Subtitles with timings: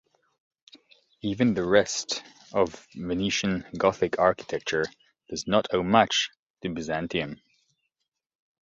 [1.21, 4.85] Even the rest of Venetian Gothic architecture
[5.29, 6.31] does not owe much
[6.63, 7.39] to Byzantium.